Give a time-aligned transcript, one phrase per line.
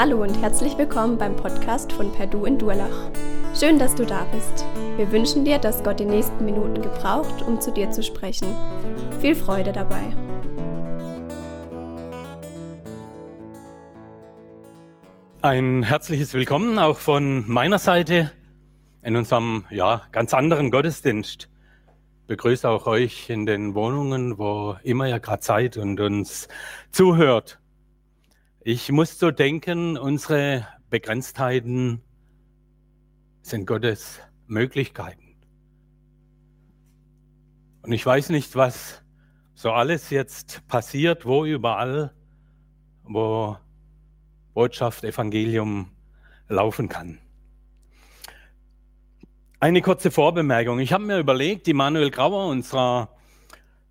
[0.00, 3.10] Hallo und herzlich willkommen beim Podcast von Perdu in Durlach.
[3.58, 4.64] Schön, dass du da bist.
[4.96, 8.54] Wir wünschen dir, dass Gott die nächsten Minuten gebraucht, um zu dir zu sprechen.
[9.20, 10.14] Viel Freude dabei.
[15.42, 18.30] Ein herzliches Willkommen auch von meiner Seite
[19.02, 21.48] in unserem ja, ganz anderen Gottesdienst.
[22.20, 26.46] Ich begrüße auch euch in den Wohnungen, wo immer ihr gerade seid und uns
[26.92, 27.58] zuhört.
[28.62, 32.02] Ich muss so denken, unsere Begrenztheiten
[33.40, 35.36] sind Gottes Möglichkeiten.
[37.82, 39.02] Und ich weiß nicht, was
[39.54, 42.12] so alles jetzt passiert, wo überall,
[43.04, 43.56] wo
[44.54, 45.92] Botschaft, Evangelium
[46.48, 47.20] laufen kann.
[49.60, 50.80] Eine kurze Vorbemerkung.
[50.80, 53.08] Ich habe mir überlegt, Immanuel Grauer, unser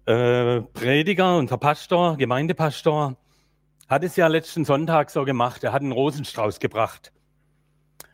[0.06, 3.18] äh, Prediger, unser Pastor, Gemeindepastor,
[3.88, 5.64] hat es ja letzten Sonntag so gemacht.
[5.64, 7.12] Er hat einen Rosenstrauß gebracht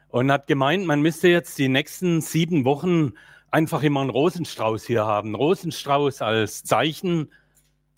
[0.09, 3.13] und hat gemeint, man müsste jetzt die nächsten sieben Wochen
[3.49, 5.35] einfach immer einen Rosenstrauß hier haben.
[5.35, 7.31] Rosenstrauß als Zeichen,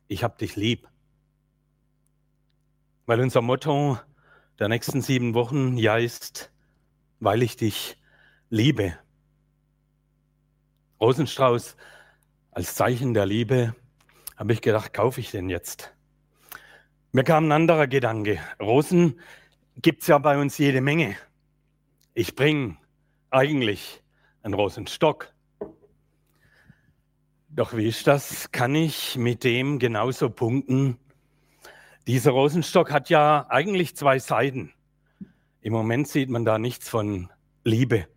[0.07, 0.87] ich hab dich lieb.
[3.05, 3.99] Weil unser Motto
[4.59, 6.51] der nächsten sieben Wochen ja ist,
[7.19, 7.97] weil ich dich
[8.49, 8.97] liebe.
[11.01, 11.75] Rosenstrauß
[12.51, 13.75] als Zeichen der Liebe,
[14.37, 15.94] habe ich gedacht, kaufe ich den jetzt.
[17.15, 18.41] Mir kam ein anderer Gedanke.
[18.59, 19.21] Rosen
[19.81, 21.15] gibt es ja bei uns jede Menge.
[22.13, 22.75] Ich bringe
[23.29, 24.03] eigentlich
[24.43, 25.33] einen Rosenstock.
[27.47, 28.51] Doch wie ist das?
[28.51, 30.99] Kann ich mit dem genauso punkten?
[32.05, 34.73] Dieser Rosenstock hat ja eigentlich zwei Seiten.
[35.61, 37.31] Im Moment sieht man da nichts von
[37.63, 38.09] Liebe,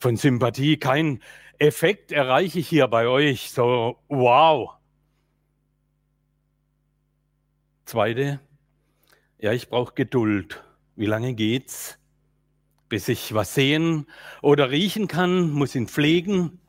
[0.00, 0.76] von Sympathie.
[0.76, 1.22] Kein
[1.58, 3.52] Effekt erreiche ich hier bei euch.
[3.52, 4.77] So, wow,
[7.88, 8.38] Zweite,
[9.38, 10.62] ja, ich brauche Geduld.
[10.94, 11.98] Wie lange geht's,
[12.90, 14.04] bis ich was sehen
[14.42, 16.60] oder riechen kann, muss ihn pflegen.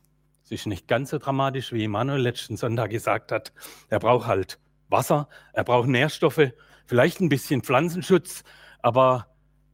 [0.46, 3.52] Es ist nicht ganz so dramatisch, wie Emanuel letzten Sonntag gesagt hat.
[3.90, 6.54] Er braucht halt Wasser, er braucht Nährstoffe,
[6.86, 8.46] vielleicht ein bisschen Pflanzenschutz,
[8.82, 9.28] aber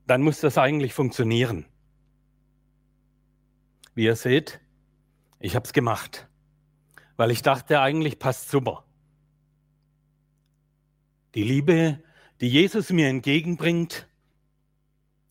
[0.07, 1.67] dann muss das eigentlich funktionieren.
[3.93, 4.61] Wie ihr seht,
[5.39, 6.27] ich habe es gemacht,
[7.17, 8.83] weil ich dachte, eigentlich passt super.
[11.35, 12.01] Die Liebe,
[12.39, 14.07] die Jesus mir entgegenbringt,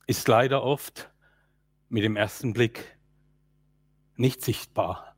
[0.06, 1.10] ist leider oft
[1.88, 2.98] mit dem ersten Blick
[4.14, 5.16] nicht sichtbar,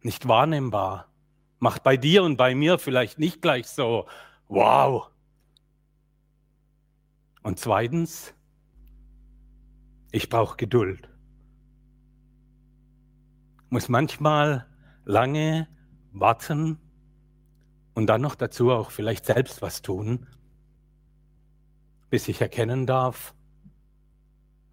[0.00, 1.06] nicht wahrnehmbar.
[1.60, 4.08] Macht bei dir und bei mir vielleicht nicht gleich so,
[4.48, 5.12] wow.
[7.44, 8.34] Und zweitens,
[10.10, 11.08] ich brauche Geduld.
[13.70, 14.66] Muss manchmal
[15.04, 15.68] lange
[16.10, 16.80] warten,
[17.94, 20.26] und dann noch dazu auch vielleicht selbst was tun,
[22.10, 23.34] bis ich erkennen darf,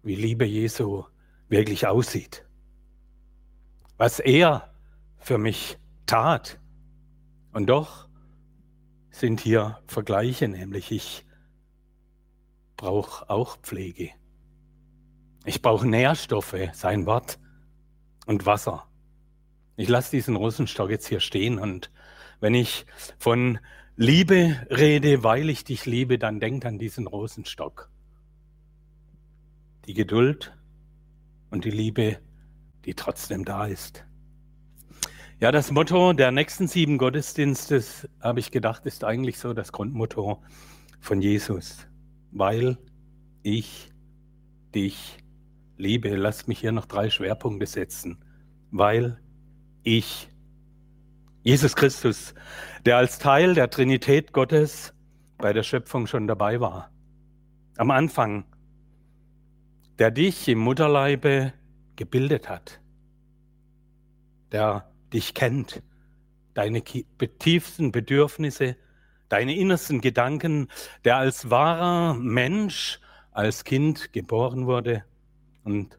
[0.02, 1.04] wie Liebe Jesu
[1.48, 2.46] wirklich aussieht.
[3.96, 4.72] Was er
[5.18, 6.58] für mich tat.
[7.52, 8.08] Und doch
[9.10, 11.26] sind hier Vergleiche, nämlich ich
[12.76, 14.10] brauche auch Pflege.
[15.44, 17.38] Ich brauche Nährstoffe, sein Wort
[18.26, 18.86] und Wasser.
[19.76, 21.90] Ich lasse diesen Rosenstock jetzt hier stehen und
[22.40, 22.86] wenn ich
[23.18, 23.58] von
[23.96, 27.90] Liebe rede, weil ich dich liebe, dann denk an diesen Rosenstock.
[29.86, 30.56] Die Geduld
[31.50, 32.18] und die Liebe,
[32.86, 34.04] die trotzdem da ist.
[35.38, 40.42] Ja, das Motto der nächsten sieben Gottesdienstes, habe ich gedacht, ist eigentlich so das Grundmotto
[41.00, 41.86] von Jesus.
[42.30, 42.78] Weil
[43.42, 43.90] ich
[44.74, 45.18] dich
[45.76, 46.14] liebe.
[46.16, 48.24] Lass mich hier noch drei Schwerpunkte setzen.
[48.70, 49.20] Weil
[49.82, 50.28] ich
[51.42, 52.34] Jesus Christus,
[52.84, 54.92] der als Teil der Trinität Gottes
[55.38, 56.90] bei der Schöpfung schon dabei war.
[57.78, 58.44] Am Anfang,
[59.98, 61.54] der dich im Mutterleibe
[61.96, 62.80] gebildet hat,
[64.52, 65.82] der dich kennt,
[66.52, 68.76] deine tiefsten Bedürfnisse,
[69.30, 70.68] deine innersten Gedanken,
[71.04, 73.00] der als wahrer Mensch,
[73.32, 75.04] als Kind geboren wurde
[75.64, 75.98] und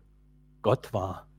[0.62, 1.31] Gott war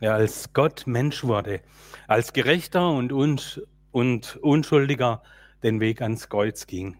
[0.00, 1.60] er als Gott Mensch wurde,
[2.06, 5.22] als Gerechter und, und, und Unschuldiger
[5.62, 6.98] den Weg ans Kreuz ging,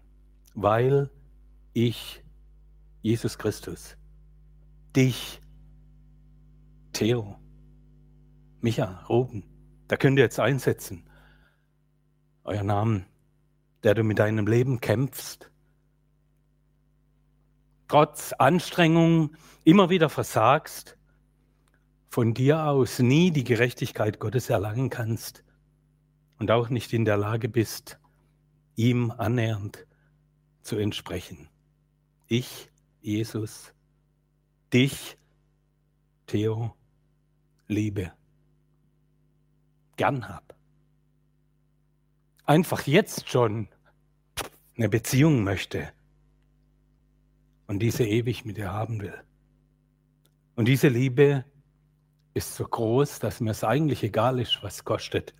[0.53, 1.09] weil
[1.73, 2.23] ich,
[3.01, 3.97] Jesus Christus,
[4.95, 5.41] dich,
[6.93, 7.37] Theo,
[8.61, 9.43] Micha, Ruben,
[9.87, 11.09] da könnt ihr jetzt einsetzen,
[12.43, 13.05] euer Namen,
[13.83, 15.49] der du mit deinem Leben kämpfst,
[17.87, 20.98] trotz Anstrengung immer wieder versagst,
[22.09, 25.43] von dir aus nie die Gerechtigkeit Gottes erlangen kannst
[26.39, 27.99] und auch nicht in der Lage bist,
[28.75, 29.85] ihm annähernd
[30.63, 31.49] zu entsprechen.
[32.27, 32.69] ich,
[33.01, 33.73] Jesus,
[34.71, 35.17] dich,
[36.27, 36.75] Theo,
[37.67, 38.11] liebe,
[39.97, 40.55] gern hab.
[42.45, 43.67] Einfach jetzt schon
[44.77, 45.91] eine Beziehung möchte
[47.67, 49.23] und diese ewig mit dir haben will.
[50.55, 51.45] Und diese Liebe
[52.33, 55.33] ist so groß, dass mir es eigentlich egal ist, was kostet.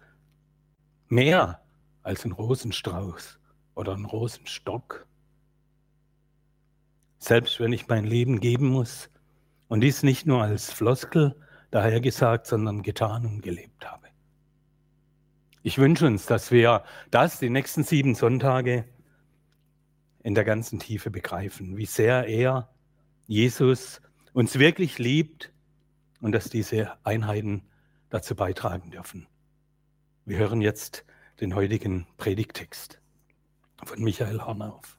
[1.08, 1.62] Mehr
[2.04, 3.40] als ein Rosenstrauß
[3.76, 5.08] oder ein Rosenstock.
[7.18, 9.10] Selbst wenn ich mein Leben geben muss
[9.68, 11.36] und dies nicht nur als Floskel
[11.72, 14.08] dahergesagt, sondern getan und gelebt habe.
[15.62, 18.86] Ich wünsche uns, dass wir das die nächsten sieben Sonntage
[20.24, 22.70] in der ganzen Tiefe begreifen, wie sehr er,
[23.28, 24.02] Jesus,
[24.34, 25.52] uns wirklich liebt
[26.22, 27.64] und dass diese Einheiten
[28.10, 29.28] dazu beitragen dürfen.
[30.26, 31.06] Wir hören jetzt
[31.40, 33.00] den heutigen Predigtext
[33.84, 34.98] von Michael Hornauf.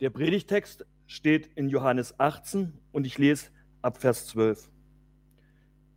[0.00, 3.50] Der Predigtext steht in Johannes 18 und ich lese
[3.82, 4.70] ab Vers 12.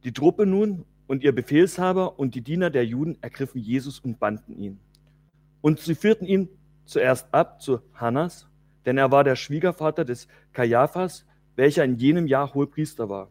[0.03, 4.57] Die Truppe nun und ihr Befehlshaber und die Diener der Juden ergriffen Jesus und banden
[4.57, 4.79] ihn.
[5.61, 6.49] Und sie führten ihn
[6.85, 8.46] zuerst ab zu Hannas,
[8.87, 11.25] denn er war der Schwiegervater des Kaiaphas,
[11.57, 13.29] welcher in jenem Jahr Hohepriester war.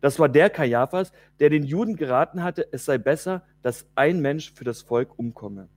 [0.00, 4.52] Das war der Kaiaphas, der den Juden geraten hatte, es sei besser, dass ein Mensch
[4.52, 5.68] für das Volk umkomme.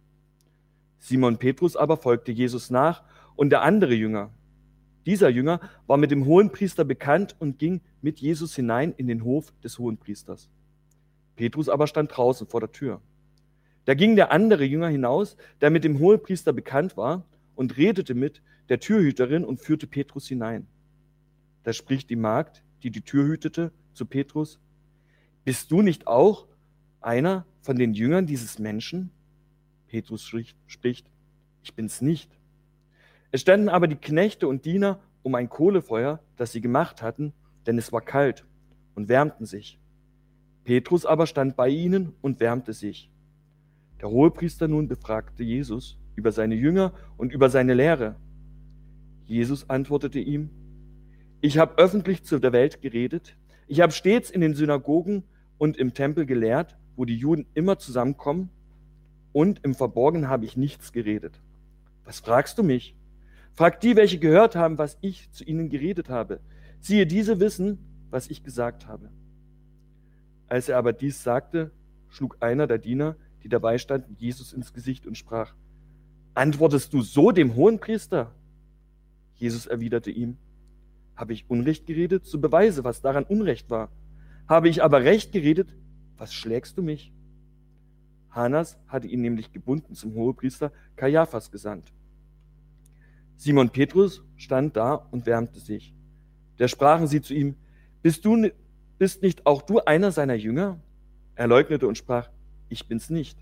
[0.99, 3.03] Simon Petrus aber folgte Jesus nach
[3.35, 4.29] und der andere Jünger.
[5.07, 9.53] Dieser Jünger war mit dem Hohenpriester bekannt und ging mit Jesus hinein in den Hof
[9.63, 10.51] des Hohenpriesters.
[11.35, 13.01] Petrus aber stand draußen vor der Tür.
[13.85, 17.23] Da ging der andere Jünger hinaus, der mit dem Hohenpriester bekannt war,
[17.55, 20.67] und redete mit der Türhüterin und führte Petrus hinein.
[21.63, 24.59] Da spricht die Magd, die die Tür hütete, zu Petrus,
[25.43, 26.47] bist du nicht auch
[27.01, 29.11] einer von den Jüngern dieses Menschen?
[29.87, 30.23] Petrus
[30.67, 31.09] spricht,
[31.63, 32.37] ich bin's nicht.
[33.31, 37.33] Es standen aber die Knechte und Diener um ein Kohlefeuer, das sie gemacht hatten,
[37.65, 38.45] denn es war kalt,
[38.95, 39.79] und wärmten sich.
[40.63, 43.11] Petrus aber stand bei ihnen und wärmte sich.
[44.01, 48.15] Der Hohepriester nun befragte Jesus über seine Jünger und über seine Lehre.
[49.27, 50.49] Jesus antwortete ihm,
[51.41, 53.37] ich habe öffentlich zu der Welt geredet,
[53.67, 55.23] ich habe stets in den Synagogen
[55.57, 58.49] und im Tempel gelehrt, wo die Juden immer zusammenkommen,
[59.33, 61.41] und im Verborgenen habe ich nichts geredet.
[62.05, 62.95] Was fragst du mich?
[63.53, 66.39] Frag die, welche gehört haben, was ich zu ihnen geredet habe.
[66.79, 67.77] Siehe, diese wissen,
[68.09, 69.11] was ich gesagt habe.
[70.47, 71.71] Als er aber dies sagte,
[72.07, 75.53] schlug einer der Diener, die dabei standen, Jesus ins Gesicht und sprach,
[76.33, 78.33] Antwortest du so dem Hohenpriester?
[79.37, 80.37] Jesus erwiderte ihm,
[81.15, 83.89] habe ich Unrecht geredet, so beweise, was daran Unrecht war.
[84.47, 85.73] Habe ich aber Recht geredet,
[86.17, 87.11] was schlägst du mich?
[88.29, 91.91] Hannas hatte ihn nämlich gebunden zum Hohepriester Kaiaphas gesandt.
[93.35, 95.93] Simon Petrus stand da und wärmte sich.
[96.57, 97.55] Da sprachen sie zu ihm,
[98.01, 98.49] bist du
[98.97, 100.79] bist nicht auch du einer seiner Jünger?
[101.35, 102.29] Er leugnete und sprach,
[102.69, 103.37] ich bin's nicht.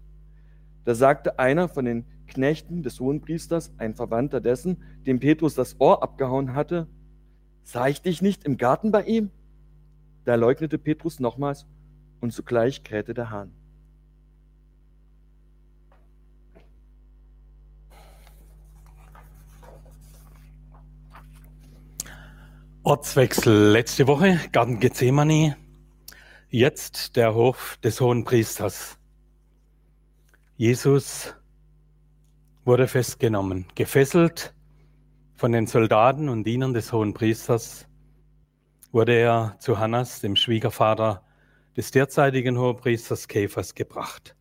[0.83, 6.03] Da sagte einer von den Knechten des Hohenpriesters, ein Verwandter dessen, dem Petrus das Ohr
[6.03, 6.87] abgehauen hatte,
[7.67, 9.31] Sah ich dich nicht im Garten bei ihm?
[10.23, 11.65] Da leugnete Petrus nochmals
[12.21, 13.51] und zugleich krähte der Hahn.
[22.83, 25.57] Ortswechsel letzte Woche, Garten Gethsemane,
[26.49, 28.99] jetzt der Hof des Hohen Priesters.
[30.55, 31.33] Jesus
[32.65, 34.53] wurde festgenommen, gefesselt
[35.35, 37.87] von den Soldaten und Dienern des Hohen Priesters
[38.91, 41.23] wurde er zu Hannas, dem Schwiegervater
[41.77, 44.35] des derzeitigen Hohepriesters Käfers, gebracht.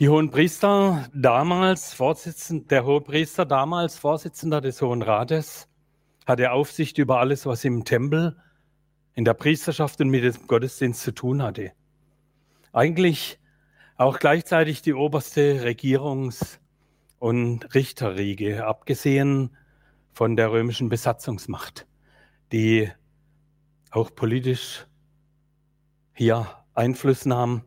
[0.00, 5.68] Die Hohen Priester damals Vorsitzend, der Hohepriester damals Vorsitzender des Hohen Rates,
[6.26, 8.36] hatte Aufsicht über alles, was im Tempel,
[9.14, 11.72] in der Priesterschaft und mit dem Gottesdienst zu tun hatte.
[12.72, 13.38] Eigentlich
[13.96, 16.58] auch gleichzeitig die oberste Regierungs-
[17.18, 19.56] und Richterriege, abgesehen
[20.12, 21.86] von der römischen Besatzungsmacht,
[22.52, 22.90] die
[23.90, 24.86] auch politisch
[26.12, 27.62] hier Einfluss nahm.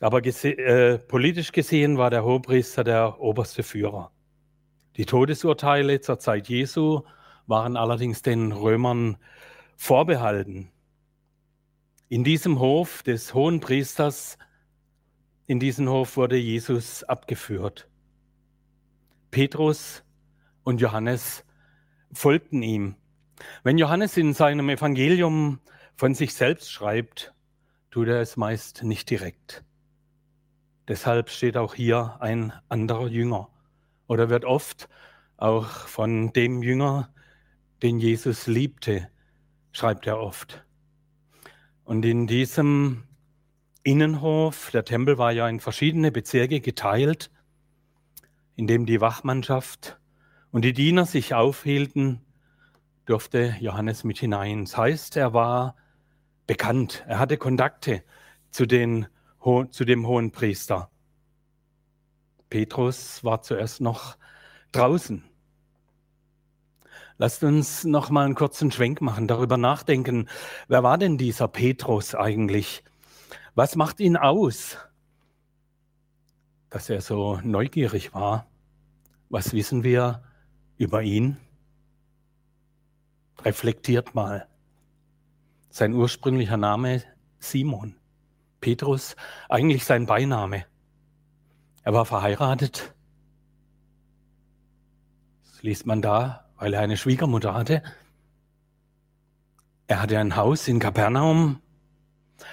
[0.00, 4.10] Aber gese äh, politisch gesehen war der Hohepriester der oberste Führer.
[4.96, 7.02] Die Todesurteile zur Zeit Jesu
[7.46, 9.18] waren allerdings den Römern
[9.76, 10.70] vorbehalten.
[12.08, 14.36] In diesem Hof des Hohenpriesters,
[15.50, 17.88] in diesen Hof wurde Jesus abgeführt.
[19.32, 20.04] Petrus
[20.62, 21.44] und Johannes
[22.12, 22.94] folgten ihm.
[23.64, 25.58] Wenn Johannes in seinem Evangelium
[25.96, 27.34] von sich selbst schreibt,
[27.90, 29.64] tut er es meist nicht direkt.
[30.86, 33.48] Deshalb steht auch hier ein anderer Jünger.
[34.06, 34.88] oder wird oft
[35.36, 37.12] auch von dem Jünger,
[37.82, 39.08] den Jesus liebte,
[39.72, 40.64] schreibt er oft.
[41.82, 43.02] Und in diesem
[43.82, 47.30] Innenhof, der Tempel war ja in verschiedene Bezirke geteilt,
[48.54, 49.98] in dem die Wachmannschaft
[50.50, 52.20] und die Diener sich aufhielten,
[53.06, 54.66] durfte Johannes mit hinein.
[54.66, 55.76] Das heißt, er war
[56.46, 58.04] bekannt, er hatte Kontakte
[58.50, 59.06] zu, den,
[59.70, 60.90] zu dem hohen Priester.
[62.50, 64.18] Petrus war zuerst noch
[64.72, 65.24] draußen.
[67.16, 70.28] Lasst uns noch mal einen kurzen Schwenk machen, darüber nachdenken,
[70.68, 72.82] wer war denn dieser Petrus eigentlich?
[73.54, 74.78] Was macht ihn aus,
[76.70, 78.46] dass er so neugierig war?
[79.28, 80.22] Was wissen wir
[80.76, 81.36] über ihn?
[83.44, 84.46] Reflektiert mal.
[85.70, 87.02] Sein ursprünglicher Name
[87.38, 87.96] Simon.
[88.60, 89.16] Petrus,
[89.48, 90.66] eigentlich sein Beiname.
[91.82, 92.94] Er war verheiratet.
[95.44, 97.82] Das liest man da, weil er eine Schwiegermutter hatte.
[99.86, 101.60] Er hatte ein Haus in Kapernaum,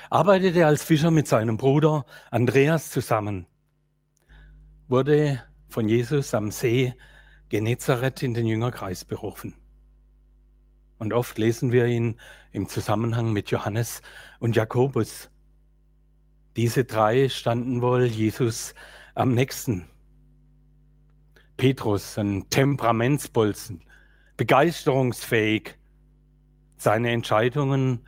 [0.10, 3.48] arbeitete als Fischer mit seinem Bruder Andreas zusammen,
[4.88, 6.94] wurde von Jesus am See
[7.50, 9.56] Genezareth in den Jüngerkreis berufen.
[10.98, 12.20] Und oft lesen wir ihn
[12.51, 14.01] im Zusammenhang mit Johannes
[14.39, 15.29] und Jakobus.
[16.56, 18.74] Diese drei standen wohl Jesus
[19.13, 19.88] am nächsten.
[21.56, 23.84] Petrus, ein Temperamentsbolzen,
[24.38, 25.75] begeisterungsfähig.
[26.77, 28.06] Seine Entscheidungen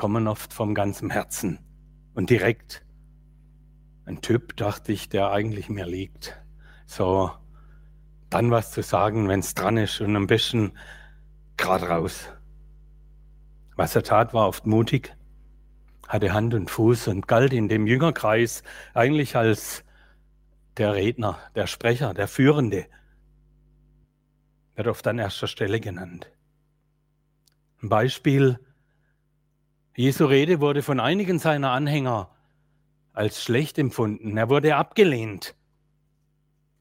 [0.00, 1.58] kommen oft vom ganzen Herzen
[2.14, 2.86] und direkt.
[4.06, 6.40] Ein Typ, dachte ich, der eigentlich mir liegt.
[6.86, 7.30] So,
[8.30, 10.72] dann was zu sagen, wenn es dran ist und am besten
[11.58, 12.32] gerade raus.
[13.76, 15.14] Was er tat, war oft mutig,
[16.08, 18.62] hatte Hand und Fuß und galt in dem Jüngerkreis
[18.94, 19.84] eigentlich als
[20.78, 22.86] der Redner, der Sprecher, der Führende,
[24.76, 26.32] wird oft an erster Stelle genannt.
[27.82, 28.58] Ein Beispiel,
[29.96, 32.30] Jesu Rede wurde von einigen seiner Anhänger
[33.12, 34.36] als schlecht empfunden.
[34.36, 35.54] Er wurde abgelehnt.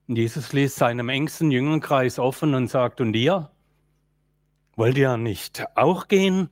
[0.08, 3.52] Und Jesus ließ seinem engsten Jüngerkreis offen und sagt, und ihr?
[4.76, 6.50] Wollt ihr nicht auch gehen?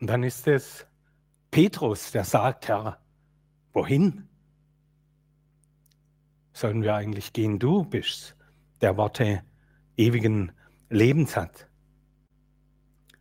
[0.00, 0.86] Und dann ist es
[1.50, 3.00] Petrus, der sagt, Herr,
[3.72, 4.28] wohin?
[6.58, 7.58] sollen wir eigentlich gehen?
[7.58, 8.36] Du bist
[8.80, 9.42] der Worte
[9.96, 10.52] ewigen
[10.90, 11.68] Lebens hat.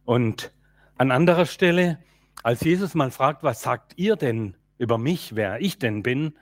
[0.06, 0.52] Und
[0.98, 2.00] an anderer Stelle,
[2.44, 6.38] als Jesus mal fragt, was sagt ihr denn über mich, wer ich denn bin,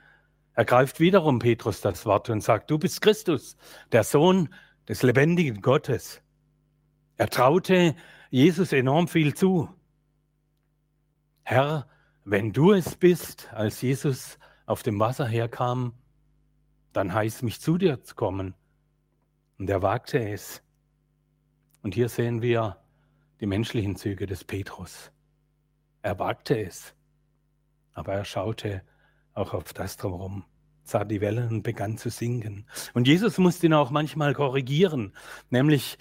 [0.54, 3.56] ergreift wiederum Petrus das Wort und sagt, du bist Christus,
[3.92, 4.48] der Sohn
[4.88, 6.22] des lebendigen Gottes.
[7.16, 7.94] Er traute
[8.30, 9.68] Jesus enorm viel zu.
[11.44, 11.86] Herr,
[12.24, 15.94] wenn du es bist, als Jesus auf dem Wasser herkam,
[16.92, 18.54] dann heißt mich zu dir zu kommen.
[19.58, 20.62] Und er wagte es.
[21.82, 22.78] Und hier sehen wir
[23.40, 25.10] die menschlichen Züge des Petrus.
[26.02, 26.94] Er wagte es,
[27.92, 28.82] aber er schaute
[29.34, 30.44] auch auf das drumherum,
[30.84, 32.66] sah die Wellen und begann zu singen.
[32.94, 35.12] Und Jesus musste ihn auch manchmal korrigieren,
[35.50, 35.98] nämlich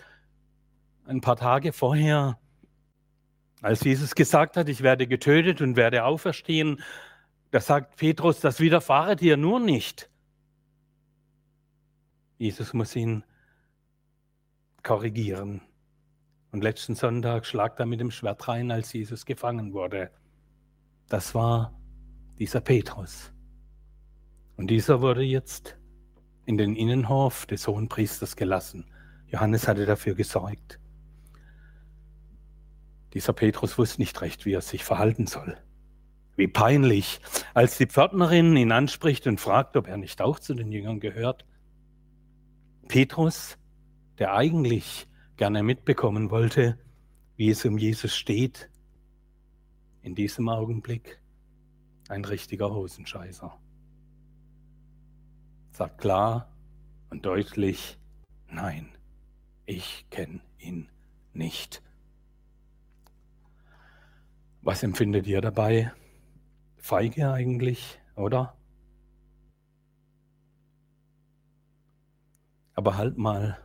[1.05, 2.39] ein paar Tage vorher,
[3.61, 6.81] als Jesus gesagt hat, ich werde getötet und werde auferstehen,
[7.51, 10.09] da sagt Petrus, das widerfahre dir nur nicht.
[12.37, 13.23] Jesus muss ihn
[14.83, 15.61] korrigieren.
[16.55, 20.09] Und letzten Sonntag schlagt er mit dem Schwert rein, als Jesus gefangen wurde.
[21.09, 21.77] Das war
[22.39, 23.33] dieser Petrus.
[24.55, 25.77] Und dieser wurde jetzt
[26.45, 28.85] in den Innenhof des Hohenpriesters gelassen.
[29.27, 30.79] Johannes hatte dafür gesorgt.
[33.13, 35.57] Dieser Petrus wusste nicht recht, wie er sich verhalten soll.
[36.37, 37.19] Wie peinlich,
[37.53, 41.45] als die Pförtnerin ihn anspricht und fragt, ob er nicht auch zu den Jüngern gehört.
[42.87, 43.57] Petrus,
[44.19, 46.77] der eigentlich gerne mitbekommen wollte,
[47.35, 48.69] wie es um Jesus steht,
[50.01, 51.19] in diesem Augenblick
[52.07, 53.57] ein richtiger Hosenscheißer.
[55.71, 56.53] Sagt klar
[57.09, 57.99] und deutlich,
[58.49, 58.89] nein,
[59.65, 60.89] ich kenne ihn
[61.33, 61.81] nicht.
[64.61, 65.91] Was empfindet ihr dabei?
[66.77, 68.55] Feige eigentlich, oder?
[72.73, 73.64] Aber halt mal,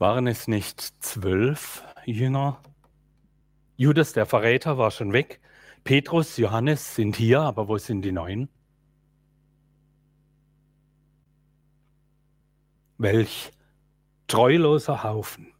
[0.00, 2.60] waren es nicht zwölf Jünger?
[3.76, 5.40] Judas, der Verräter, war schon weg.
[5.84, 8.48] Petrus, Johannes sind hier, aber wo sind die neun?
[12.98, 13.52] Welch
[14.26, 15.52] treuloser Haufen.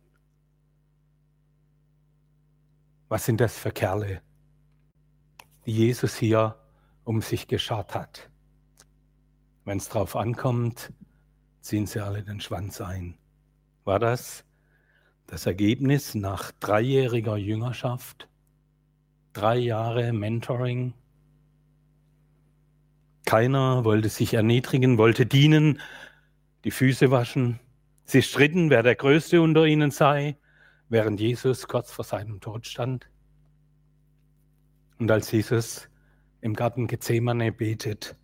[3.09, 4.21] Was sind das für Kerle,
[5.65, 6.57] die Jesus hier
[7.05, 8.31] um sich geschart hat?
[9.71, 10.93] wenn es drauf ankommt,
[11.61, 13.20] ziehen sie alle den Schwanz ein.
[13.91, 14.45] War das
[15.27, 18.29] das Ergebnis nach dreijähriger Jüngerschaft?
[19.33, 20.95] Drei Jahre Mentoring?
[23.25, 25.81] Keiner wollte sich erniedrigen, wollte dienen,
[26.63, 27.59] die Füße waschen.
[28.05, 30.39] Sie stritten, wer der Größte unter ihnen sei,
[30.89, 33.11] während Jesus kurz vor seinem Tod stand.
[35.01, 35.89] Und als Jesus
[36.43, 38.15] im Garten Gethsemane betet,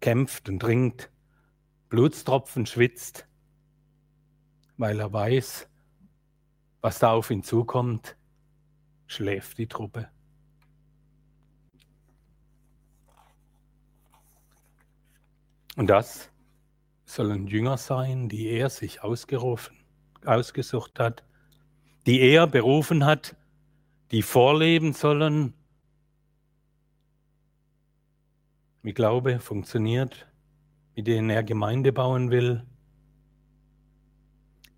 [0.00, 1.10] kämpft und ringt,
[1.90, 3.26] Blutstropfen schwitzt,
[4.80, 5.68] weil er weiß,
[6.80, 8.16] was da auf ihn zukommt,
[9.06, 10.08] schläft die Truppe.
[15.76, 16.30] Und das
[17.04, 19.76] sollen Jünger sein, die er sich ausgerufen,
[20.24, 21.24] ausgesucht hat,
[22.06, 23.36] die er berufen hat,
[24.10, 25.52] die vorleben sollen,
[28.82, 30.26] wie Glaube funktioniert,
[30.96, 32.64] mit denen er Gemeinde bauen will.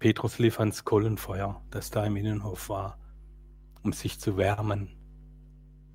[0.03, 2.99] Petrus lief ans Kohlenfeuer, das da im Innenhof war,
[3.85, 4.89] um sich zu wärmen,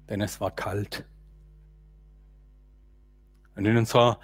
[0.07, 1.05] denn es war kalt.
[3.57, 4.17] Und in, unserer,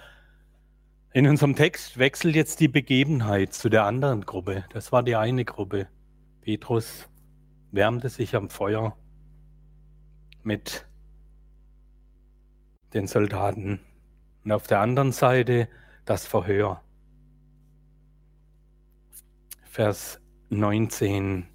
[1.12, 4.64] in unserem Text wechselt jetzt die Begebenheit zu der anderen Gruppe.
[4.70, 5.86] Das war die eine Gruppe.
[6.40, 7.10] Petrus
[7.70, 8.96] wärmte sich am Feuer
[10.42, 10.86] mit
[12.94, 13.80] den Soldaten.
[14.44, 15.68] Und auf der anderen Seite
[16.06, 16.80] das Verhör.
[19.74, 21.48] Vers 19.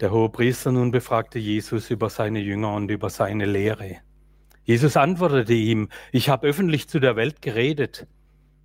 [0.00, 4.02] Der hohe Priester nun befragte Jesus über seine Jünger und über seine Lehre.
[4.64, 8.06] Jesus antwortete ihm, ich habe öffentlich zu der Welt geredet.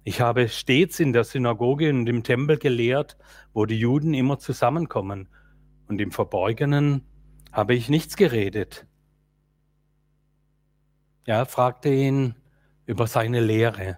[0.04, 3.16] Ich habe stets in der Synagoge und im Tempel gelehrt,
[3.54, 5.30] wo die Juden immer zusammenkommen.
[5.88, 7.06] Und im Verborgenen
[7.53, 8.86] habe ich nichts geredet.
[11.25, 12.36] Ja, fragte ihn
[12.86, 13.98] über seine Lehre.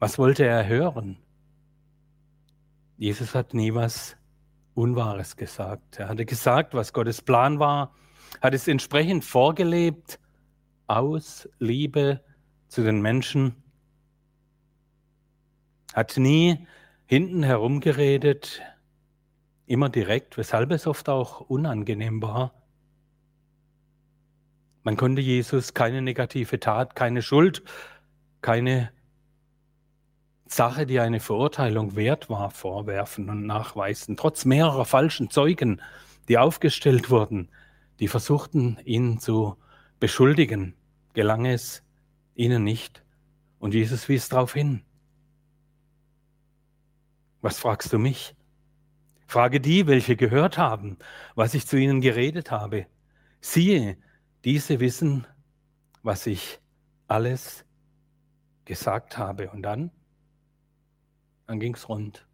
[0.00, 1.16] Was wollte er hören?
[2.98, 4.16] Jesus hat nie was
[4.74, 6.00] Unwahres gesagt.
[6.00, 7.94] Er hatte gesagt, was Gottes Plan war,
[8.42, 10.18] hat es entsprechend vorgelebt,
[10.88, 12.24] aus Liebe
[12.66, 13.54] zu den Menschen,
[15.94, 16.66] hat nie
[17.06, 18.62] hinten herumgeredet,
[19.66, 22.52] immer direkt, weshalb es oft auch unangenehm war.
[24.82, 27.62] Man konnte Jesus keine negative Tat, keine Schuld,
[28.40, 28.90] keine
[30.52, 34.16] Sache, die eine Verurteilung wert war, vorwerfen und nachweisen.
[34.16, 35.80] Trotz mehrerer falschen Zeugen,
[36.28, 37.48] die aufgestellt wurden,
[38.00, 39.56] die versuchten, ihn zu
[40.00, 40.74] beschuldigen,
[41.14, 41.82] gelang es
[42.34, 43.02] ihnen nicht.
[43.58, 44.82] Und Jesus wies darauf hin.
[47.40, 48.34] Was fragst du mich?
[49.26, 50.98] Frage die, welche gehört haben,
[51.34, 52.86] was ich zu ihnen geredet habe.
[53.40, 53.98] Siehe,
[54.44, 55.26] diese wissen,
[56.02, 56.60] was ich
[57.08, 57.64] alles
[58.64, 59.50] gesagt habe.
[59.50, 59.90] Und dann,
[61.48, 62.26] dann ging es rund,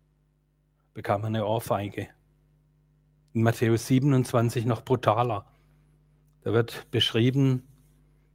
[0.93, 2.09] bekam eine Ohrfeige.
[3.33, 5.47] In Matthäus 27 noch brutaler.
[6.43, 7.63] Da wird beschrieben,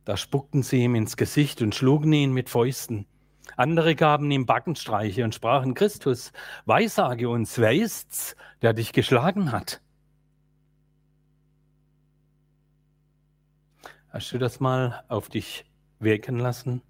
[0.05, 3.07] da spuckten sie ihm ins Gesicht und schlugen ihn mit Fäusten.
[3.57, 6.31] Andere gaben ihm Backenstreiche und sprachen, Christus,
[6.65, 9.81] weissage uns, wer ist's, der dich geschlagen hat?
[14.11, 15.65] Hast du das mal auf dich
[15.99, 16.81] wirken lassen?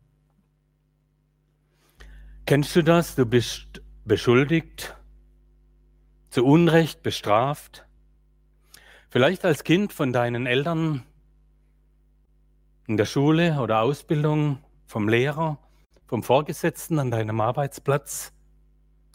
[2.49, 3.13] Kennst du das?
[3.13, 4.97] Du bist beschuldigt,
[6.31, 7.85] zu Unrecht bestraft,
[9.11, 11.03] vielleicht als Kind von deinen Eltern
[12.87, 14.57] in der Schule oder Ausbildung,
[14.87, 15.59] vom Lehrer,
[16.07, 18.33] vom Vorgesetzten an deinem Arbeitsplatz,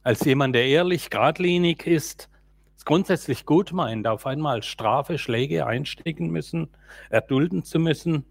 [0.04, 2.28] als jemand, der ehrlich, geradlinig ist,
[2.76, 6.68] es grundsätzlich gut meint, auf einmal Strafe, Schläge einstecken müssen,
[7.10, 8.26] erdulden zu müssen,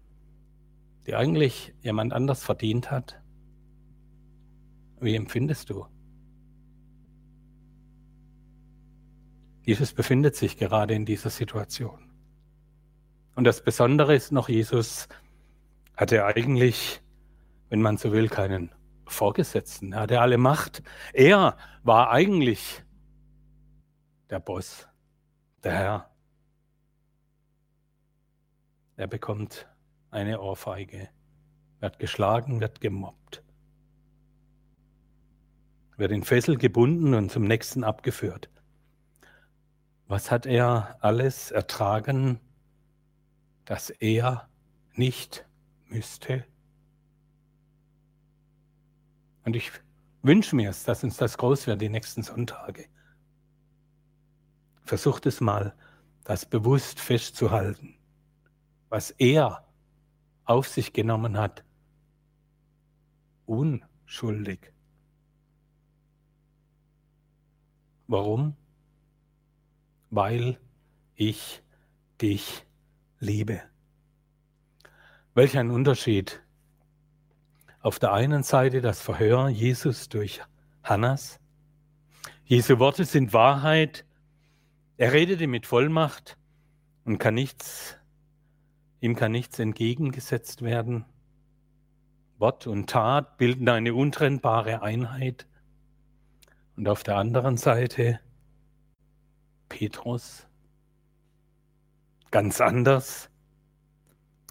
[1.06, 3.20] die eigentlich jemand anders verdient hat?
[5.04, 5.86] Wie empfindest du?
[9.62, 12.10] Jesus befindet sich gerade in dieser Situation.
[13.34, 15.08] Und das Besondere ist noch, Jesus
[15.94, 17.02] hatte eigentlich,
[17.68, 18.70] wenn man so will, keinen
[19.06, 19.92] Vorgesetzten.
[19.92, 20.82] Er hatte alle Macht.
[21.12, 22.82] Er war eigentlich
[24.30, 24.88] der Boss,
[25.62, 26.10] der Herr.
[28.96, 29.68] Er bekommt
[30.10, 31.10] eine Ohrfeige,
[31.80, 33.43] wird geschlagen, wird gemobbt,
[35.96, 38.50] wird in Fessel gebunden und zum nächsten abgeführt.
[40.06, 42.40] Was hat er alles ertragen,
[43.64, 44.48] dass er
[44.94, 45.46] nicht
[45.86, 46.44] müsste?
[49.44, 49.72] Und ich
[50.22, 52.86] wünsche mir es, dass uns das groß wird die nächsten Sonntage.
[54.84, 55.74] Versucht es mal,
[56.24, 57.96] das bewusst festzuhalten,
[58.88, 59.66] was er
[60.44, 61.64] auf sich genommen hat,
[63.46, 64.73] unschuldig.
[68.06, 68.56] Warum?
[70.10, 70.58] Weil
[71.14, 71.62] ich
[72.20, 72.64] dich
[73.18, 73.62] liebe.
[75.34, 76.42] Welch ein Unterschied.
[77.80, 80.42] Auf der einen Seite das Verhör Jesus durch
[80.82, 81.40] Hannas.
[82.44, 84.04] Jesu Worte sind Wahrheit.
[84.96, 86.36] Er redete mit Vollmacht
[87.04, 87.96] und kann nichts,
[89.00, 91.04] ihm kann nichts entgegengesetzt werden.
[92.38, 95.46] Wort und Tat bilden eine untrennbare Einheit.
[96.76, 98.20] Und auf der anderen Seite
[99.68, 100.46] Petrus,
[102.30, 103.30] ganz anders.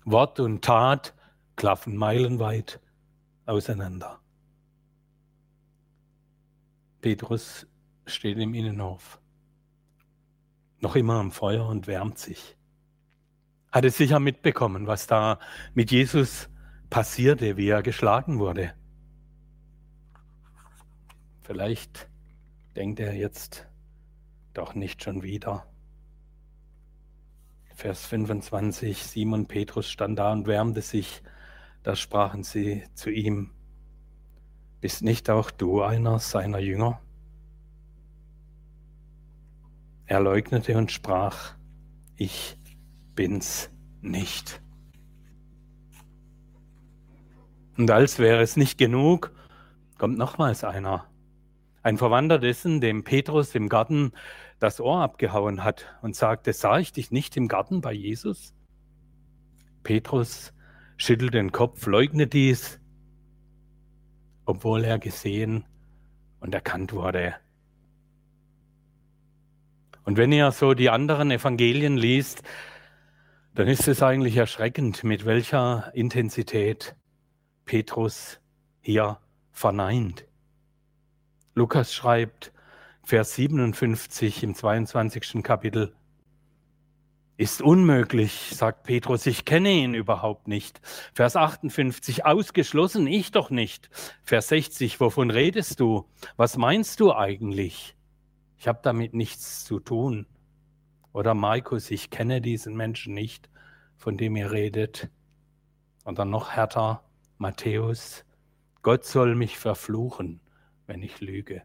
[0.05, 1.13] Wort und Tat
[1.55, 2.81] klaffen meilenweit
[3.45, 4.19] auseinander.
[7.01, 7.67] Petrus
[8.05, 9.19] steht im Innenhof,
[10.79, 12.57] noch immer am Feuer und wärmt sich.
[13.71, 15.39] Hat es sicher mitbekommen, was da
[15.73, 16.49] mit Jesus
[16.89, 18.73] passierte, wie er geschlagen wurde.
[21.43, 22.09] Vielleicht
[22.75, 23.67] denkt er jetzt
[24.53, 25.65] doch nicht schon wieder.
[27.75, 31.23] Vers 25, Simon Petrus stand da und wärmte sich.
[31.81, 33.51] Da sprachen sie zu ihm,
[34.79, 37.01] bist nicht auch du einer seiner Jünger?
[40.05, 41.55] Er leugnete und sprach,
[42.15, 42.57] ich
[43.15, 43.69] bin's
[44.01, 44.61] nicht.
[47.77, 49.33] Und als wäre es nicht genug,
[49.97, 51.07] kommt nochmals einer.
[51.83, 54.13] Ein Verwandter dessen, dem Petrus im Garten
[54.59, 58.55] das Ohr abgehauen hat und sagte, sah ich dich nicht im Garten bei Jesus?
[59.83, 60.53] Petrus
[60.95, 62.79] schüttelt den Kopf, leugnet dies,
[64.45, 65.65] obwohl er gesehen
[66.39, 67.35] und erkannt wurde.
[70.05, 72.43] Und wenn ihr so die anderen Evangelien liest,
[73.55, 76.95] dann ist es eigentlich erschreckend, mit welcher Intensität
[77.65, 78.39] Petrus
[78.79, 79.19] hier
[79.51, 80.25] verneint.
[81.55, 82.51] Lukas schreibt,
[83.03, 85.43] Vers 57 im 22.
[85.43, 85.93] Kapitel,
[87.37, 90.81] ist unmöglich, sagt Petrus, ich kenne ihn überhaupt nicht.
[91.13, 93.91] Vers 58, ausgeschlossen, ich doch nicht.
[94.23, 96.09] Vers 60, wovon redest du?
[96.37, 97.95] Was meinst du eigentlich?
[98.57, 100.25] Ich habe damit nichts zu tun.
[101.11, 103.47] Oder Markus, ich kenne diesen Menschen nicht,
[103.95, 105.09] von dem ihr redet.
[106.03, 107.03] Und dann noch härter,
[107.37, 108.25] Matthäus,
[108.81, 110.39] Gott soll mich verfluchen,
[110.87, 111.63] wenn ich lüge.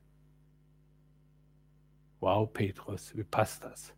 [2.21, 3.95] Wow, Petrus, wie passt das?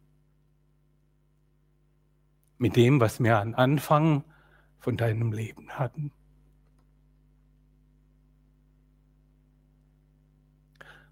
[2.59, 4.25] Mit dem, was wir am Anfang
[4.79, 6.13] von deinem Leben hatten.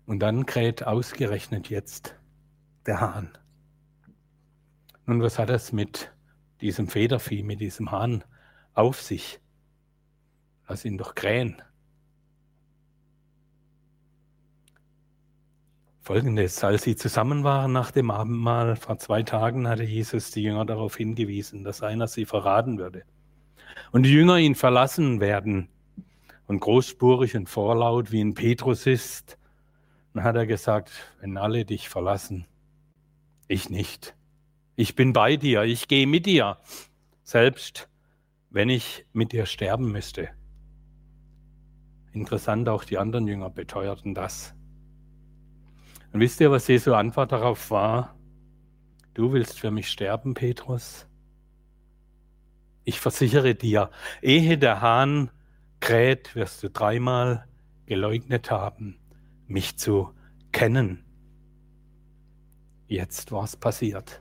[0.05, 2.15] Und dann kräht ausgerechnet jetzt
[2.87, 3.37] der Hahn.
[5.05, 6.13] Nun, was hat das mit
[6.61, 8.25] diesem Federvieh, mit diesem Hahn
[8.75, 9.41] auf sich?
[10.67, 11.63] Lass ihn doch krähen.
[16.09, 20.65] Folgendes, als sie zusammen waren nach dem Abendmahl vor zwei Tagen, hatte Jesus die Jünger
[20.65, 23.03] darauf hingewiesen, dass einer sie verraten würde.
[23.93, 25.69] Und die Jünger ihn verlassen werden.
[26.47, 29.37] Und großspurig und vorlaut, wie ein Petrus ist,
[30.15, 30.91] dann hat er gesagt,
[31.21, 32.47] wenn alle dich verlassen,
[33.47, 34.17] ich nicht.
[34.77, 36.57] Ich bin bei dir, ich gehe mit dir,
[37.23, 37.91] selbst
[38.49, 40.31] wenn ich mit dir sterben müsste.
[42.13, 44.55] Interessant, auch die anderen Jünger beteuerten das.
[46.19, 48.17] Und wisst ihr, was Jesu Antwort darauf war?
[49.15, 51.07] Du willst für mich sterben, Petrus?
[52.83, 55.31] Ich versichere dir, ehe der Hahn
[55.79, 57.47] kräht, wirst du dreimal
[57.87, 58.99] geleugnet haben,
[59.47, 60.13] mich zu
[60.51, 61.05] kennen.
[62.89, 64.21] Jetzt war es passiert.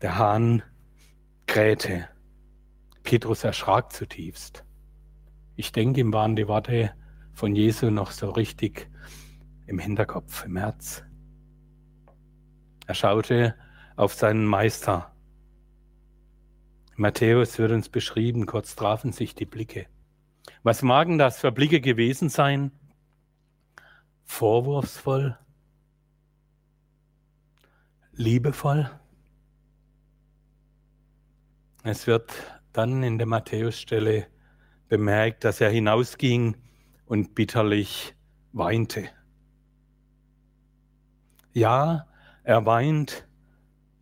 [0.00, 0.62] Der Hahn
[1.48, 2.08] krähte.
[3.02, 4.64] Petrus erschrak zutiefst.
[5.60, 6.94] Ich denke, ihm waren die Worte
[7.34, 8.88] von Jesu noch so richtig
[9.66, 11.04] im Hinterkopf, im Herz.
[12.86, 13.54] Er schaute
[13.94, 15.14] auf seinen Meister.
[16.96, 19.86] Matthäus wird uns beschrieben, kurz trafen sich die Blicke.
[20.62, 22.72] Was magen das für Blicke gewesen sein?
[24.24, 25.36] Vorwurfsvoll?
[28.12, 28.90] Liebevoll?
[31.82, 32.32] Es wird
[32.72, 34.26] dann in der Matthäusstelle
[34.90, 36.56] bemerkt, dass er hinausging
[37.06, 38.14] und bitterlich
[38.52, 39.08] weinte.
[41.54, 42.06] Ja,
[42.44, 43.26] er weint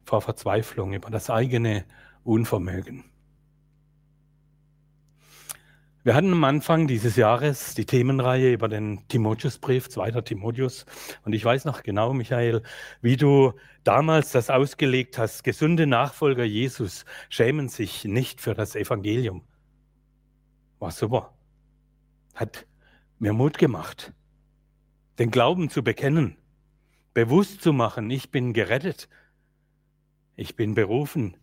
[0.05, 1.85] vor Verzweiflung über das eigene
[2.25, 3.05] Unvermögen.
[6.05, 10.23] Wir hatten am Anfang dieses Jahres die Themenreihe über den Timotheusbrief, 2.
[10.23, 10.87] Timotheus.
[11.25, 12.63] Und ich weiß noch genau, Michael,
[13.03, 13.53] wie du
[13.85, 15.45] damals das ausgelegt hast.
[15.45, 19.43] Gesunde Nachfolger Jesus schämen sich nicht für das Evangelium.
[20.79, 21.35] War super.
[22.35, 22.67] Hat
[23.19, 24.13] mir Mut gemacht,
[25.19, 26.37] den Glauben zu bekennen,
[27.15, 29.09] bewusst zu machen, ich bin gerettet,
[30.37, 31.37] ich bin berufen,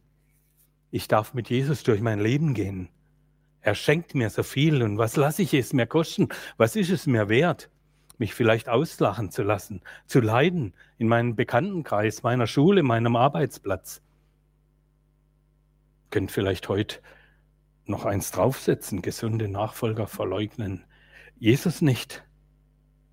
[0.89, 2.87] ich darf mit Jesus durch mein Leben gehen.
[3.59, 6.29] Er schenkt mir so viel und was lasse ich es mir kosten?
[6.55, 7.69] Was ist es mir wert?
[8.17, 14.01] Mich vielleicht auslachen zu lassen, zu leiden in meinem Bekanntenkreis, meiner Schule, meinem Arbeitsplatz.
[16.11, 16.99] Könnt vielleicht heute
[17.89, 20.85] noch eins draufsetzen, gesunde Nachfolger verleugnen.
[21.37, 22.23] Jesus nicht.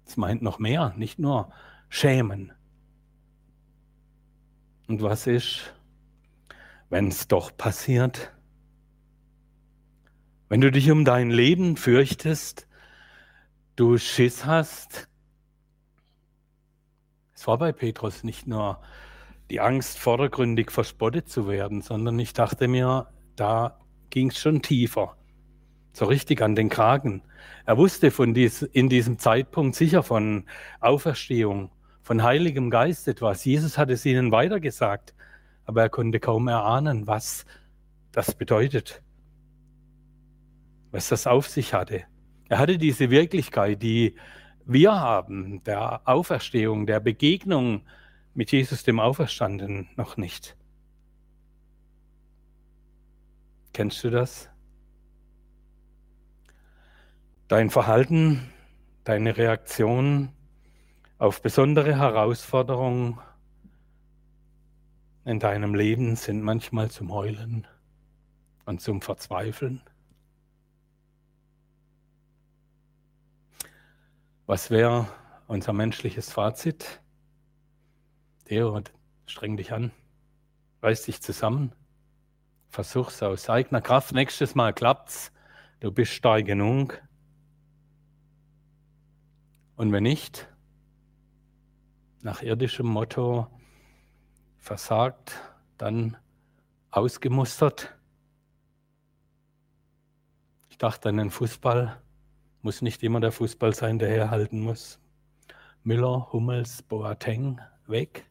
[0.07, 1.53] Es meint noch mehr, nicht nur
[1.89, 2.53] schämen.
[4.89, 5.75] Und was ist,
[6.91, 8.33] wenn es doch passiert?
[10.49, 12.69] Wenn du dich um dein Leben fürchtest,
[13.77, 15.09] du Schiss hast,
[17.35, 18.81] es war bei Petrus nicht nur
[19.51, 23.82] die Angst, vordergründig verspottet zu werden, sondern ich dachte mir, da
[24.13, 25.17] ging es schon tiefer,
[25.93, 27.23] so richtig an den Kragen.
[27.67, 30.45] Er wusste von dies, in diesem Zeitpunkt sicher von
[30.81, 31.71] Auferstehung,
[32.03, 33.45] von Heiligem Geist etwas.
[33.45, 35.15] Jesus hat es ihnen weitergesagt,
[35.65, 37.45] aber er konnte kaum erahnen, was
[38.13, 39.03] das bedeutet
[40.93, 42.05] was das auf sich hatte.
[42.49, 44.15] Er hatte diese Wirklichkeit, die
[44.65, 47.83] wir haben, der Auferstehung, der Begegnung
[48.35, 50.57] mit Jesus dem Auferstandenen noch nicht.
[53.73, 54.51] Kennst du das?
[57.49, 58.53] Dein Verhalten,
[59.05, 60.31] deine Reaktion
[61.19, 63.19] auf besondere Herausforderungen
[65.25, 67.67] in deinem Leben sind manchmal zum Heulen
[68.67, 69.81] und zum Verzweifeln.
[74.47, 75.09] Was wäre
[75.47, 77.01] unser menschliches Fazit?
[78.45, 78.83] Theo,
[79.27, 79.93] streng dich an,
[80.83, 81.73] reiß dich zusammen,
[82.73, 84.13] versuch's aus eigener Kraft.
[84.13, 85.31] Nächstes Mal klappt's,
[85.81, 87.01] du bist stark genug.
[89.77, 90.49] Und wenn nicht,
[92.23, 93.47] nach irdischem Motto
[94.57, 95.39] versagt,
[95.77, 96.17] dann
[96.91, 97.95] ausgemustert.
[100.71, 102.01] Ich dachte an den Fußball,
[102.63, 104.99] muss nicht immer der Fußball sein, der herhalten muss.
[105.83, 108.25] Müller, Hummels, Boateng weg.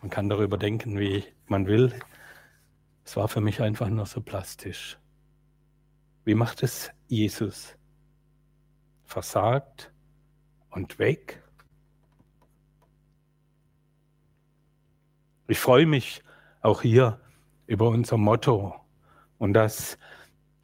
[0.00, 1.94] Man kann darüber denken, wie man will.
[3.04, 4.98] Es war für mich einfach nur so plastisch.
[6.24, 7.76] Wie macht es Jesus?
[9.04, 9.92] Versagt
[10.70, 11.42] und weg?
[15.48, 16.22] Ich freue mich
[16.60, 17.20] auch hier
[17.66, 18.74] über unser Motto
[19.38, 19.98] und dass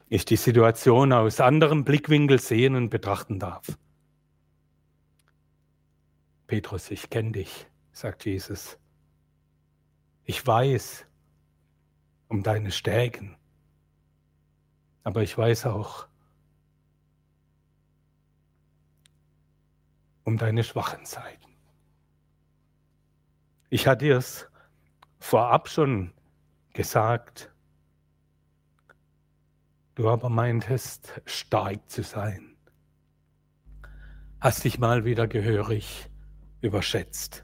[0.07, 3.77] ich die Situation aus anderem Blickwinkel sehen und betrachten darf.
[6.47, 8.79] Petrus, ich kenne dich, sagt Jesus.
[10.23, 11.05] Ich weiß
[12.29, 13.35] um deine Stärken,
[15.03, 16.07] aber ich weiß auch
[20.23, 21.57] um deine schwachen Seiten.
[23.69, 24.49] Ich hatte es
[25.19, 26.13] vorab schon
[26.71, 27.51] gesagt,
[29.99, 32.55] Du aber meintest, stark zu sein.
[34.39, 36.09] Hast dich mal wieder gehörig
[36.61, 37.43] überschätzt.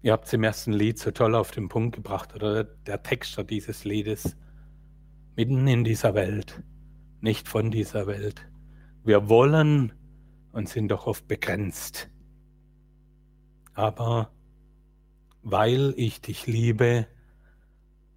[0.00, 3.42] Ihr habt es im ersten Lied so toll auf den Punkt gebracht, oder der Texter
[3.44, 4.36] dieses Liedes.
[5.36, 6.62] Mitten in dieser Welt,
[7.20, 8.48] nicht von dieser Welt.
[9.04, 9.92] Wir wollen
[10.52, 12.10] und sind doch oft begrenzt.
[13.74, 14.30] Aber
[15.42, 17.06] weil ich dich liebe,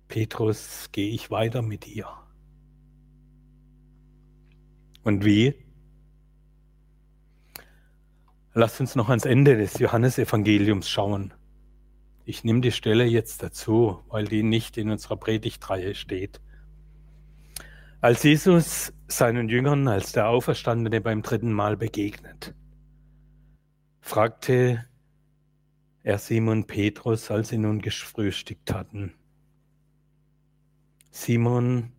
[0.07, 2.07] Petrus, gehe ich weiter mit dir.
[5.03, 5.55] Und wie?
[8.53, 11.33] Lasst uns noch ans Ende des Johannesevangeliums schauen.
[12.25, 16.39] Ich nehme die Stelle jetzt dazu, weil die nicht in unserer Predigtreihe steht.
[17.99, 22.53] Als Jesus seinen Jüngern als der Auferstandene beim dritten Mal begegnet,
[23.99, 24.85] fragte
[26.03, 29.13] er Simon Petrus, als sie nun gefrühstückt hatten,
[31.11, 31.91] Simon,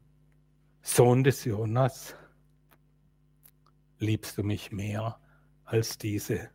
[0.80, 2.16] Sohn des Jonas,
[3.98, 5.20] liebst du mich mehr
[5.64, 6.50] als diese?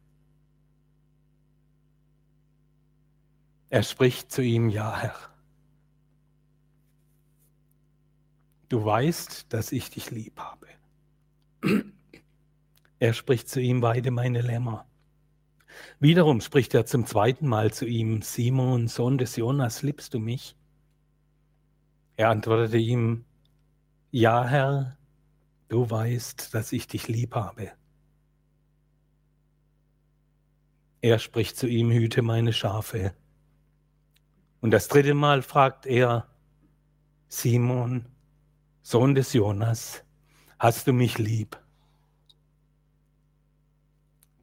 [3.69, 5.15] Er spricht zu ihm, ja Herr.
[8.69, 10.67] Du weißt, dass ich dich lieb habe.
[12.99, 14.85] Er spricht zu ihm, weide meine Lämmer.
[15.99, 20.55] Wiederum spricht er zum zweiten Mal zu ihm, Simon, Sohn des Jonas, liebst du mich?
[22.15, 23.25] Er antwortete ihm,
[24.11, 24.97] Ja, Herr,
[25.67, 27.71] du weißt, dass ich dich lieb habe.
[31.01, 33.13] Er spricht zu ihm, hüte meine Schafe.
[34.61, 36.27] Und das dritte Mal fragt er,
[37.27, 38.05] Simon,
[38.81, 40.03] Sohn des Jonas,
[40.59, 41.57] hast du mich lieb?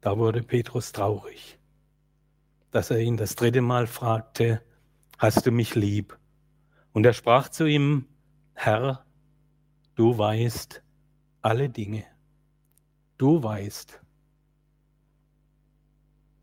[0.01, 1.57] Da wurde Petrus traurig,
[2.71, 4.61] dass er ihn das dritte Mal fragte,
[5.17, 6.17] hast du mich lieb?
[6.93, 8.07] Und er sprach zu ihm,
[8.53, 9.05] Herr,
[9.95, 10.81] du weißt
[11.41, 12.05] alle Dinge.
[13.17, 14.01] Du weißt,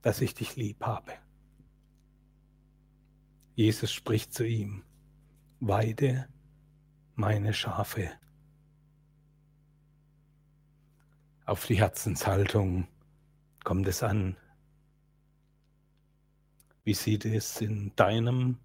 [0.02, 1.21] dass ich dich lieb habe.
[3.62, 4.82] Jesus spricht zu ihm,
[5.60, 6.28] weide
[7.14, 8.10] meine Schafe.
[11.46, 12.88] Auf die Herzenshaltung
[13.62, 14.36] kommt es an.
[16.82, 18.58] Wie sieht es in deinem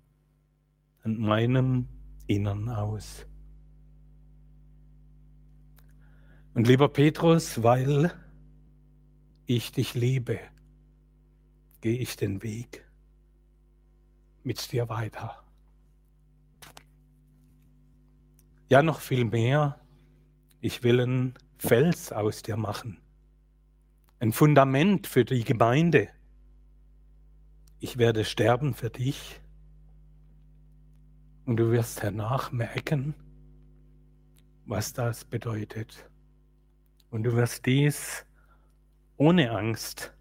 [1.03, 1.87] und meinem
[2.25, 3.27] Innern aus?
[6.55, 8.11] Und lieber Petrus, weil
[9.45, 10.39] ich dich liebe,
[11.81, 12.86] gehe ich den Weg
[14.47, 15.43] mit dir weiter.
[18.69, 19.79] Ja, noch viel mehr.
[20.61, 23.01] Ich will einen Fels aus dir machen.
[24.19, 26.09] Ein Fundament für die Gemeinde.
[27.79, 29.41] Ich werde sterben für dich.
[31.45, 33.15] Und du wirst hernach merken,
[34.65, 36.09] was das bedeutet.
[37.09, 38.25] Und du wirst dies
[39.17, 40.13] ohne Angst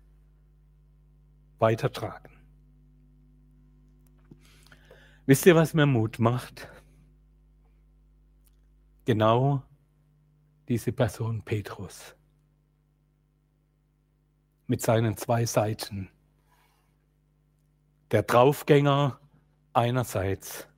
[1.59, 2.36] weitertragen.
[5.27, 6.69] Wisst ihr, was mir Mut macht?
[9.07, 9.63] Genau
[10.69, 12.15] diese Person Petrus
[14.69, 16.11] mit seinen zwei Seiten.
[18.13, 19.19] Der Draufgänger
[19.73, 20.69] einerseits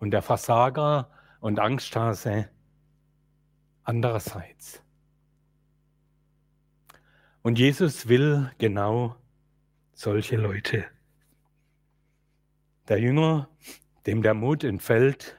[0.00, 2.50] und der Versager und Angsthase
[3.84, 4.82] andererseits.
[7.42, 9.14] Und Jesus will genau
[9.92, 10.86] solche Leute
[12.88, 13.48] der Jünger,
[14.06, 15.36] dem der Mut entfällt,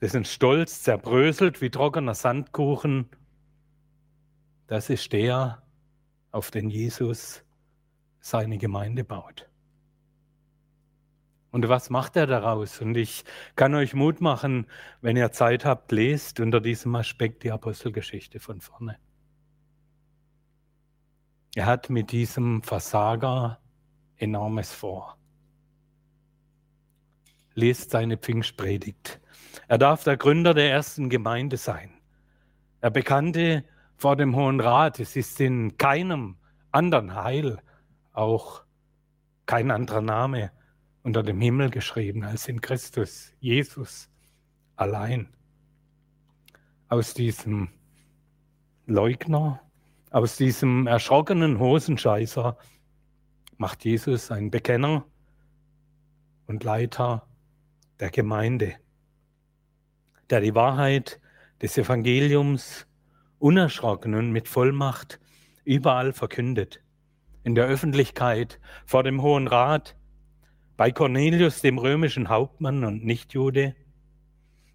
[0.00, 3.08] dessen Stolz zerbröselt wie trockener Sandkuchen,
[4.66, 5.62] das ist der,
[6.30, 7.42] auf den Jesus
[8.20, 9.48] seine Gemeinde baut.
[11.50, 12.80] Und was macht er daraus?
[12.80, 13.24] Und ich
[13.56, 14.66] kann euch Mut machen,
[15.00, 18.98] wenn ihr Zeit habt, lest unter diesem Aspekt die Apostelgeschichte von vorne.
[21.54, 23.58] Er hat mit diesem Versager
[24.18, 25.17] enormes vor
[27.58, 29.20] lest seine Pfingstpredigt.
[29.66, 31.90] Er darf der Gründer der ersten Gemeinde sein.
[32.80, 33.64] Er bekannte
[33.96, 36.36] vor dem Hohen Rat, es ist in keinem
[36.70, 37.58] anderen Heil
[38.12, 38.62] auch
[39.46, 40.52] kein anderer Name
[41.02, 44.08] unter dem Himmel geschrieben als in Christus, Jesus
[44.76, 45.28] allein.
[46.88, 47.70] Aus diesem
[48.86, 49.60] Leugner,
[50.10, 52.56] aus diesem erschrockenen Hosenscheißer
[53.56, 55.04] macht Jesus ein Bekenner
[56.46, 57.27] und Leiter
[58.00, 58.76] der Gemeinde,
[60.30, 61.20] der die Wahrheit
[61.62, 62.86] des Evangeliums
[63.38, 65.20] unerschrocken und mit Vollmacht
[65.64, 66.80] überall verkündet.
[67.44, 69.96] In der Öffentlichkeit, vor dem Hohen Rat,
[70.76, 73.74] bei Cornelius, dem römischen Hauptmann und Nichtjude.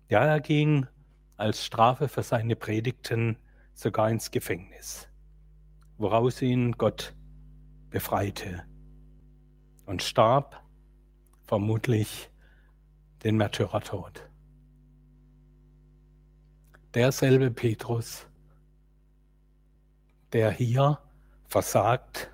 [0.10, 0.86] Ja, er ging
[1.38, 3.38] als Strafe für seine Predigten
[3.74, 5.08] sogar ins Gefängnis,
[5.98, 7.16] woraus ihn Gott
[7.90, 8.64] befreite
[9.86, 10.62] und starb
[11.44, 12.30] vermutlich
[13.24, 14.28] den Märtyrertod.
[16.94, 18.28] Derselbe Petrus,
[20.34, 21.00] der hier
[21.48, 22.32] versagt,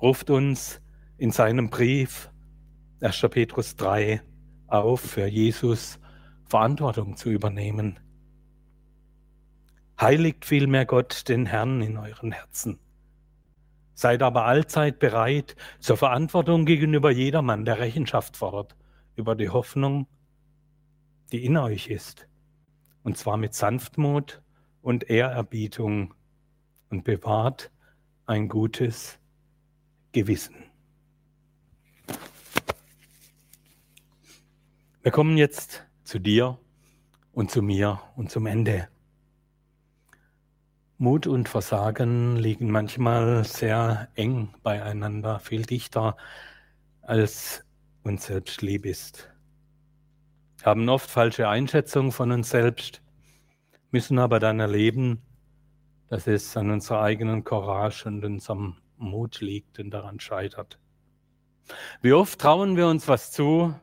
[0.00, 0.80] ruft uns
[1.18, 2.30] in seinem Brief
[3.00, 3.20] 1.
[3.30, 4.22] Petrus 3
[4.66, 5.98] auf, für Jesus
[6.44, 8.00] Verantwortung zu übernehmen.
[10.00, 12.78] Heiligt vielmehr Gott den Herrn in euren Herzen.
[13.94, 18.74] Seid aber allzeit bereit zur Verantwortung gegenüber jedermann, der Rechenschaft fordert
[19.16, 20.06] über die Hoffnung,
[21.32, 22.28] die in euch ist.
[23.02, 24.42] Und zwar mit Sanftmut
[24.80, 26.14] und Ehrerbietung
[26.90, 27.70] und bewahrt
[28.26, 29.18] ein gutes
[30.12, 30.54] Gewissen.
[35.02, 36.58] Wir kommen jetzt zu dir
[37.32, 38.88] und zu mir und zum Ende.
[40.98, 46.16] Mut und Versagen liegen manchmal sehr eng beieinander, viel dichter
[47.00, 47.64] als
[48.02, 49.28] uns selbst lieb ist.
[50.62, 53.02] Haben oft falsche Einschätzungen von uns selbst,
[53.90, 55.22] müssen aber dann erleben,
[56.08, 60.78] dass es an unserer eigenen Courage und unserem Mut liegt und daran scheitert.
[62.00, 63.74] Wie oft trauen wir uns was zu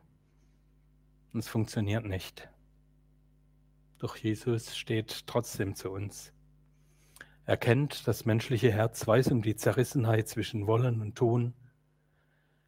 [1.33, 2.49] und es funktioniert nicht.
[3.99, 6.31] Doch Jesus steht trotzdem zu uns.
[7.45, 11.53] Er kennt das menschliche Herz, weiß um die Zerrissenheit zwischen Wollen und Tun,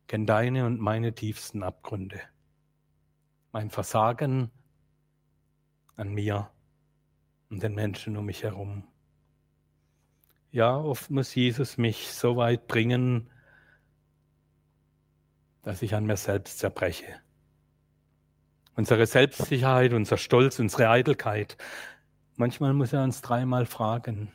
[0.07, 2.21] kennt deine und meine tiefsten Abgründe.
[3.51, 4.51] Mein Versagen
[5.95, 6.49] an mir
[7.49, 8.83] und den Menschen um mich herum.
[10.51, 13.29] Ja, oft muss Jesus mich so weit bringen,
[15.61, 17.21] dass ich an mir selbst zerbreche.
[18.75, 21.57] Unsere Selbstsicherheit, unser Stolz, unsere Eitelkeit.
[22.35, 24.31] Manchmal muss er uns dreimal fragen,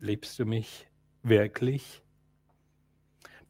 [0.00, 0.88] liebst du mich
[1.22, 2.02] wirklich?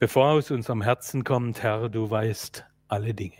[0.00, 3.36] Bevor aus unserem Herzen kommt, Herr, du weißt alle Dinge.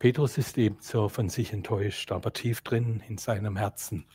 [0.00, 4.06] Petrus ist ebenso von sich enttäuscht, aber tief drin in seinem Herzen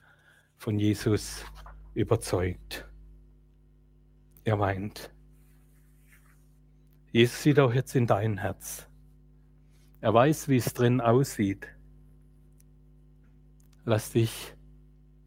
[0.57, 1.45] von Jesus
[1.93, 2.85] überzeugt.
[4.43, 5.09] Er weint.
[7.13, 8.89] Jesus sieht auch jetzt in dein Herz.
[10.01, 11.65] Er weiß, wie es drin aussieht.
[13.85, 14.53] Lass dich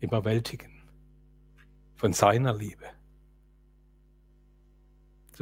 [0.01, 0.82] überwältigen
[1.95, 2.84] von seiner Liebe.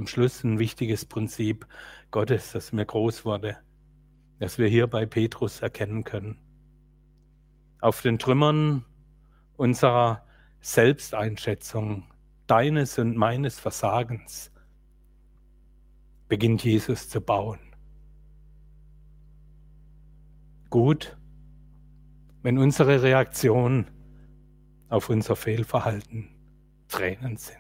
[0.01, 1.67] Zum Schluss ein wichtiges Prinzip
[2.11, 3.59] Gottes, das mir groß wurde,
[4.39, 6.39] das wir hier bei Petrus erkennen können.
[7.83, 8.87] Auf den Trümmern
[9.59, 10.25] unserer
[10.63, 12.05] Selbsteinschätzung,
[12.47, 14.51] deines und meines Versagens,
[16.29, 17.61] beginnt Jesus zu bauen.
[20.71, 21.19] Gut,
[22.41, 23.91] wenn unsere Reaktion
[24.89, 26.31] auf unser Fehlverhalten
[26.89, 27.60] Tränen sind.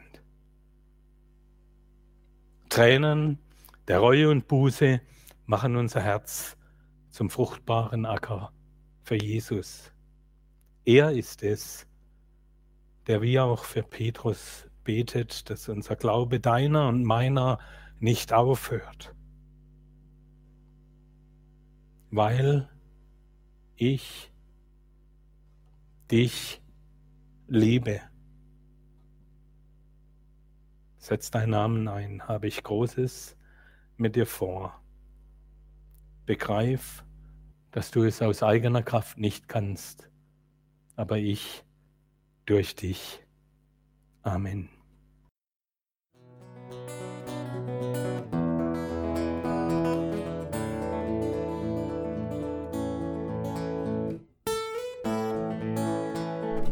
[2.70, 3.40] Tränen
[3.88, 5.00] der Reue und Buße
[5.44, 6.56] machen unser Herz
[7.10, 8.52] zum fruchtbaren Acker
[9.02, 9.92] für Jesus.
[10.84, 11.88] Er ist es,
[13.08, 17.58] der wie auch für Petrus betet, dass unser Glaube deiner und meiner
[17.98, 19.16] nicht aufhört,
[22.12, 22.70] weil
[23.74, 24.30] ich
[26.08, 26.62] dich
[27.48, 28.00] liebe.
[31.00, 33.34] Setz deinen Namen ein, habe ich Großes
[33.96, 34.78] mit dir vor.
[36.26, 37.04] Begreif,
[37.70, 40.10] dass du es aus eigener Kraft nicht kannst,
[40.96, 41.64] aber ich
[42.44, 43.24] durch dich.
[44.20, 44.68] Amen.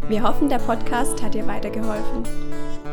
[0.07, 2.25] Wir hoffen, der Podcast hat dir weitergeholfen.